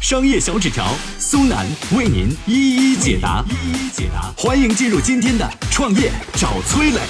[0.00, 0.86] 商业小纸条
[1.18, 4.32] 苏南为您一一解答，一一解答。
[4.34, 7.00] 欢迎进入今天的创业找崔磊。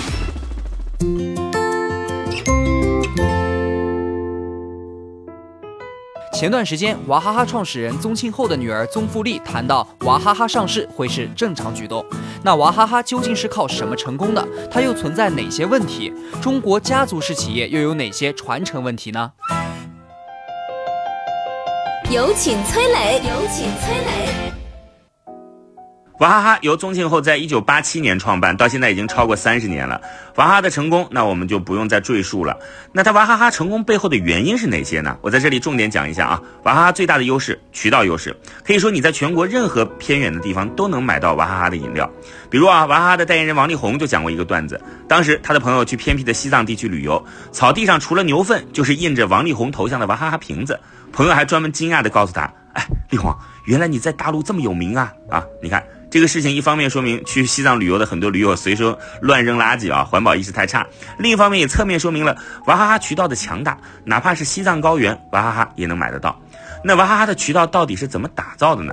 [6.34, 12.04] 前段时间，娃哈哈创始人宗庆后的女儿宗馥莉谈到，娃哈哈上市会是正常举动。
[12.42, 14.44] 那娃哈哈究竟是靠什么成功的？
[14.68, 16.12] 它又存在哪些问题？
[16.42, 19.30] 中国家族式企业又有哪些传承问题呢？
[22.10, 24.59] 有请崔磊，有请崔磊。
[26.20, 29.98] 娃哈哈由宗庆后在一九八七年创办，到现在已经超过三十年了。
[30.36, 32.58] 娃哈哈的成功，那我们就不用再赘述了。
[32.92, 35.16] 那它娃哈哈成功背后的原因是哪些呢？
[35.22, 36.42] 我在这里重点讲一下啊。
[36.64, 42.10] 娃哈哈最大的优势，渠道优势，可以说你在全国任何偏远的地方都能买到娃哈哈的饮料。
[42.50, 50.78] 比如啊，娃哈哈的代言人王力宏就讲过一个段子，当时他的朋友去偏僻的西藏地区旅游，草地上除了牛粪，就是印着王力宏头像的娃哈哈瓶子。
[51.14, 52.42] 朋友还专门惊讶地告诉他
[52.74, 53.34] ：“哎，力宏，
[53.64, 55.10] 原来你在大陆这么有名啊！
[55.30, 60.82] 啊，你看。”这个事情一方面说明去西藏旅游的很多驴友随手乱扔垃圾啊，环保意识太差；
[61.18, 66.40] 另一方面也侧面说明了娃哈哈渠道的强大，哪怕是西藏高原，娃哈哈也能买得到。
[66.82, 68.92] 那娃哈哈的渠道到底是怎么打造的呢？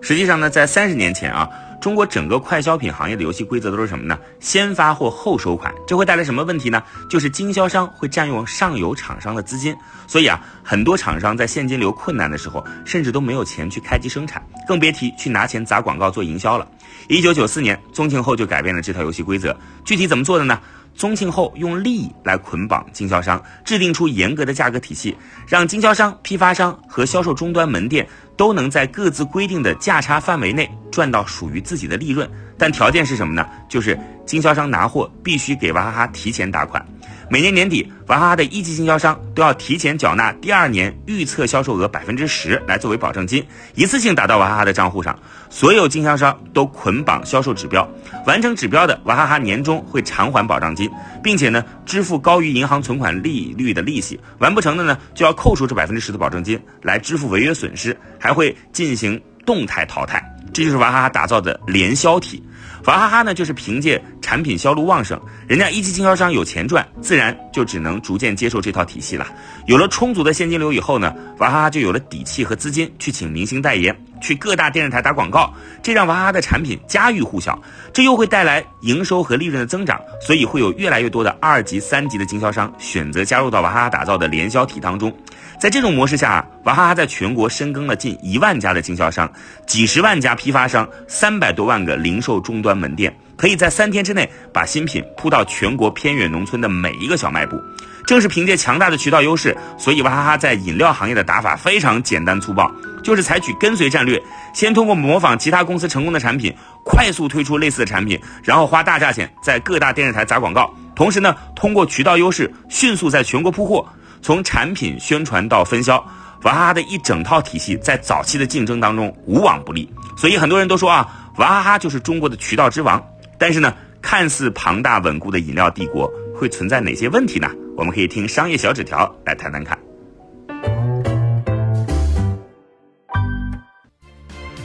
[0.00, 1.48] 实际上呢，在三十年前啊。
[1.80, 4.18] 中国整个快消品行业的游戏规则都是什么呢？
[4.40, 6.82] 先发货后收款，这会带来什么问题呢？
[7.08, 9.76] 就是经销商会占用上游厂商的资金，
[10.06, 16.66] 所以啊，很多厂商在现金流困难的时候，甚至都没有钱去开机生产，更别提去拿钱砸广告做营销了。
[17.06, 20.58] 一九九四年，宗庆后就改变了这套游戏规则，具体怎么做的呢？
[20.98, 28.04] 宗庆后用利益来捆绑经销商，制定出严格的价格体系，让经销商、批发商和销售终端门店
[28.36, 32.28] 都能在各自规定的价差范围内赚到属于自己的利润。
[32.58, 33.46] 但条件是什么呢？
[33.68, 36.84] 就是经销商拿货必须给娃哈哈提前打款。
[37.30, 43.44] 每年年底，娃哈哈的一级经销商都要提前缴纳第二年预测销售额百分之十来作为保证金，
[43.74, 45.18] 一次性打到娃哈哈的账户上。
[45.50, 47.86] 所有经销商都捆绑销售指标，
[48.26, 50.90] 完成指标的娃哈哈年终会偿还保障金，
[51.22, 54.18] 并且呢支付高于银行存款利率的利息。
[54.38, 60.22] 完不成的呢就要扣除这百分之十的保证金来支付违约损失，还会进行动态淘汰。
[60.52, 62.42] 这就是娃哈哈打造的联销体。
[62.84, 69.26] 娃哈哈呢，就是凭借产品销路旺盛，人家一级经销商有钱赚，自然就只能逐渐接受这套体系了。
[69.66, 77.60] 有了充足的现金流以后呢，娃哈哈就有了底气和资金去请明星代言，去各大电视台打广告，这让娃哈哈的产品家喻户晓，
[77.92, 85.12] 这又会带来营收和利润的增长，所以会有越来越多的二级、三级的经销商选择加入到娃哈哈打造的联销体当中。
[85.60, 89.30] 在这种模式下，娃哈哈在全国深耕了近一万家的经销商，
[89.66, 97.60] 几十万家批发商，三百多万个零售终端门店，可以在三天之内把新品铺到全国偏远农村的每一个小卖部。
[98.06, 102.72] 正是凭借强大的渠道优势，所以娃哈哈在饮料行业的打法非常简单粗暴，
[103.02, 104.22] 就是采取跟随战略，
[104.54, 106.54] 先通过模仿其他公司成功的产品，
[106.84, 113.86] 快速推出类似的产品，然后花大价钱在各大电视台砸广告，同时呢，通过渠道优势迅速在全国铺货。
[114.20, 116.04] 从产品宣传到分销，
[116.42, 123.04] 娃哈哈的一整套体系在早期的竞争当中无往不利，所以很多人都说啊，娃哈哈就是中国的渠道之王。
[123.38, 127.50] 但是呢，看似庞大稳固的饮料帝国会存在哪些问题呢？
[127.76, 129.78] 我们可以听商业小纸条来谈谈看。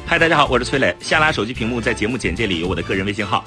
[0.05, 0.95] 嗨，大家好，我是崔磊。
[0.99, 3.43] 下拉手机屏幕，在节目简介里有我的个人微信号。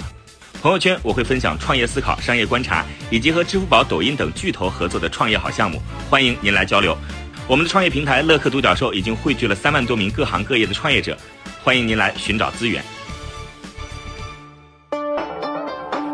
[0.61, 6.97] 朋友圈我会分享创业思考、商业观察，以及和支付宝、抖音等巨头合作的创业好项目，欢迎您来交流。
[7.47, 11.17] 我们的创业平台乐客独角兽已经汇聚了三万多名各行各业的创业者，
[11.63, 12.83] 欢迎您来寻找资源。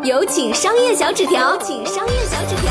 [0.04, 2.63] 有请商业小纸条，请商业小纸条。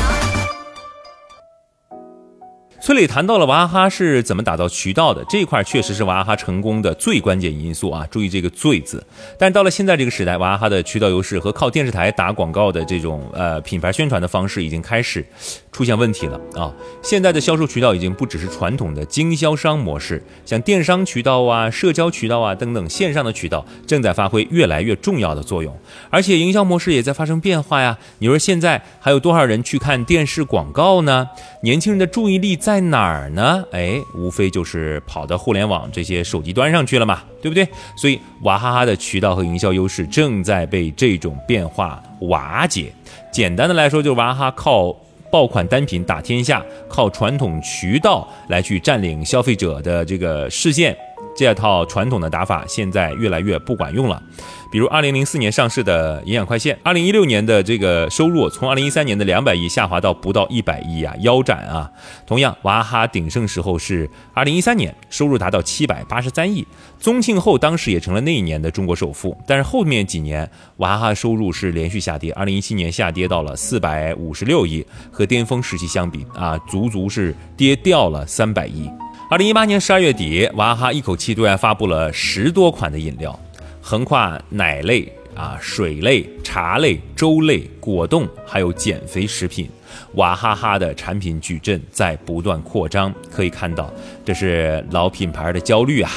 [2.84, 8.06] 崔磊谈到了娃哈哈是怎么打造渠道的这一块，确实是娃哈哈成功的最关键因素啊！
[8.10, 9.02] 注意这个“最”字。
[9.38, 15.24] 但到了现在这个时代，娃哈哈的渠道优势和靠电视台打广告的这种呃品牌宣传的方式已经开始
[15.72, 16.70] 出现问题了啊！
[17.02, 25.74] 现在的销售渠道已经不只是传统的经销商模式，像电商渠道啊、社交渠道啊等等线上的渠道正在发挥越来越重要的作用，
[26.10, 27.96] 而且营销模式也在发生变化呀。
[28.18, 31.26] 你说现在还有多少人去看电视广告呢？
[31.62, 33.64] 年轻人的注意力在在哪儿呢？
[33.70, 37.64] 哎，无非就是跑到互联网这些手机端上去了嘛，对不对？
[37.96, 42.92] 所以娃哈哈的渠道和营销优势正在被这种变化瓦解。
[43.32, 44.92] 简单的来说，就是娃哈哈靠
[45.30, 50.96] 爆款单品打天下，靠传统渠道来去占领消费者的这个视线。
[51.36, 54.22] 这套传统的打法现在越来越不管用了。
[54.70, 61.88] 比如，二零零四年上市的营养快线，二零一六年的这个收入从二零一三年的两百亿下滑到不到一百亿啊，腰斩啊！
[62.26, 66.66] 同样，娃哈哈鼎盛时候是二零一三年，收入达到七百八十三亿，
[66.98, 69.36] 宗庆后当时也成了那一年的中国首富。
[69.46, 78.90] 但是后面几年，娃哈哈收入是连续下跌，二零一七年下跌到了四百五十六亿，和巅峰时期相比啊，足足是跌掉了三百亿。
[79.30, 83.38] 二零一八年十二月底，娃哈哈一口气对外发布了十多款的饮料。
[83.80, 89.68] 横跨奶类啊、水类、茶类、粥类、果冻，还有减肥食品，
[90.16, 93.12] 娃哈哈的产品矩阵在不断扩张。
[93.30, 93.90] 可以看到，
[94.26, 96.10] 这是老品牌的焦虑啊，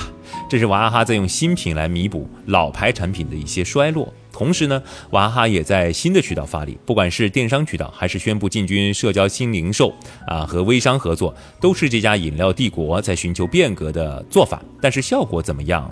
[0.49, 4.13] 这是娃哈哈在用新品来弥补老牌产品的一些衰落。
[4.37, 9.91] 同时呢，娃哈哈也在新的渠道发力，不管是电商渠道，还是宣布进军社交新零售
[10.27, 14.61] 啊，和微商合作，都是这家饮料帝国在寻求变革的做法。
[14.79, 15.91] 但是效果怎么样？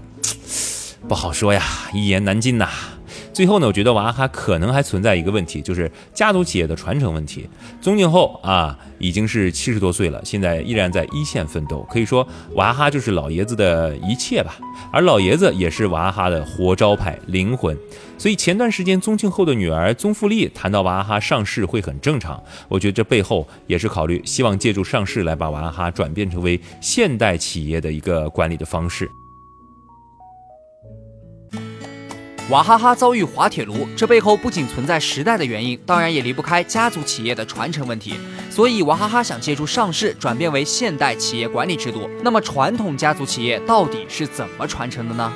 [1.08, 2.70] 不好说呀，一言难尽呐。
[3.36, 7.46] 最后呢，我觉得娃哈哈可能还存在一个问题，就是家族企业的传承问题。
[7.82, 14.56] 宗庆后啊，已经是七十多岁了，现在依然在一线奋斗，可以说娃哈哈就是老爷子的一切吧。
[14.90, 17.78] 而老爷子也是娃哈哈的活招牌、灵魂。
[18.18, 29.12] 所以前段时间宗庆后的女儿宗馥莉谈到娃哈哈上市会很正常，我觉得这背后也是考虑希望借助上市来把娃哈哈转变成为现代企业的一个管理的方式。
[32.52, 38.14] 娃哈哈遭遇滑铁卢，这背后不仅存在时代的原因，当然也离不开家族企业的传承问题。
[38.52, 42.08] 所以娃哈哈想借助上市转变为现代企业管理制度。
[42.24, 45.34] 那么传统家族企业到底是怎么传承的呢？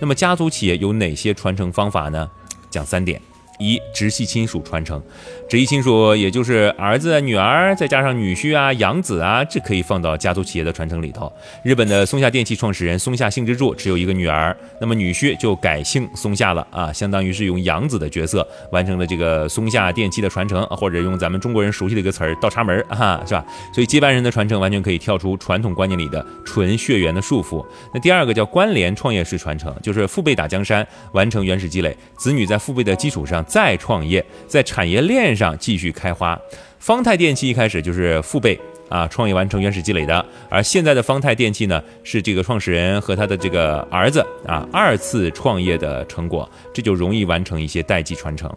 [0.00, 2.28] 那么家族企业有哪些传承方法呢？
[2.68, 3.22] 讲三点。
[3.58, 5.02] 一直系亲属传承，
[5.48, 11.32] 直系亲属也就是儿子、女儿，再加上女婿啊、养子啊，这可以放到家族企业的传承里头。
[11.62, 23.44] 日本的松下电器创始人松下幸之助只有一个女儿，那么女婿就改姓松下了啊，相当于是用养子的角色完成了这个松下电器的传承，或者用咱们中国人熟悉的一个词儿倒插门啊，是吧？
[23.72, 27.64] 所以接班人的传承完全可以跳出传统观念里的纯血缘的束缚。
[27.94, 33.45] 那第二个叫关联创业式传承，就是父辈打江山，完成原始积累，子女在父辈的基础上。
[33.46, 36.38] 再创业，在产业链上继续开花。
[36.78, 38.58] 方太电器一开始就是父辈
[38.88, 48.52] 啊创业完成原始积累的，而现在的方太电器呢，是这个创始人和他的这个儿子啊二次创业的成果，这就容易完成一些代际传承。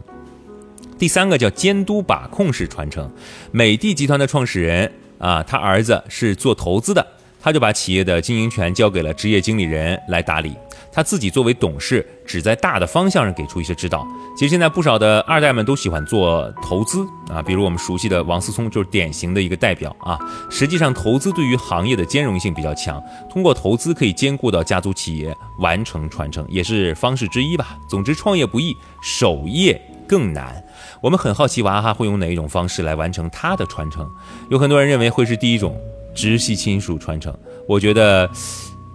[0.97, 3.09] 第三个叫监督把控式传承，
[3.51, 7.07] 美的集团的创始人啊，他儿子是做投资的，
[7.41, 10.55] 他就把企业的经营权交给了职业经理人来打理。
[10.91, 14.05] 他自己作为董事，只在大的方向上给出一些指导。
[14.35, 20.19] 其实现在不少的二代们都喜欢做投资啊，比如我们熟悉的王思聪就是典型的一个代表啊。
[20.49, 27.77] 实际上，投资对于行业的兼容性比较强，通过投资可以兼顾到家族企业完成传承，也是方式之一吧。
[27.87, 30.61] 总之，创业不易，守业更难。
[31.01, 34.09] 我们很好奇娃哈哈会用哪一种方式来完成他的传承？
[34.49, 35.79] 有很多人认为会是第一种
[36.19, 37.33] 直系亲属传承，
[37.65, 38.29] 我觉得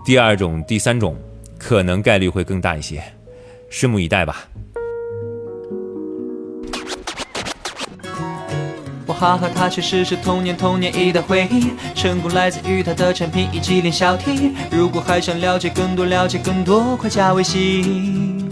[0.05, 1.17] 第二种、第三种。
[1.57, 3.03] 可能概率会更大一些，
[3.71, 4.47] 拭目以待吧。
[9.07, 14.53] 我哈哈他确实是童年童年一大回忆，成功来自于他的产品以及连小 T。
[14.71, 18.44] 如果还想了解更多，了解更多，快加微信，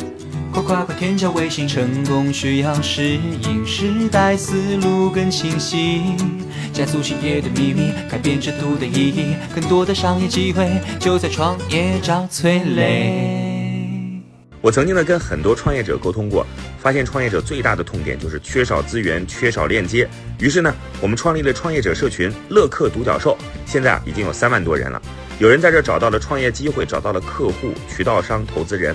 [0.63, 1.67] 快快快添加微信。
[1.67, 6.03] 成功需要适应时代，思路更清晰。
[6.73, 14.23] 加速企业的秘密，改变制度的意义，更多的商业机会就在创业找崔磊。
[14.61, 16.47] 我曾经呢跟很多创业者沟通过，
[16.79, 20.09] 发现创业者最大的痛点就是缺少资源、缺少链接。
[20.39, 25.03] 于是呢，我们创立了创业者社群“乐客独角兽”，现在啊已经有三万多人了。
[25.39, 28.95] 有人在这找到了创业机会，找到了客户、渠道商、投资人。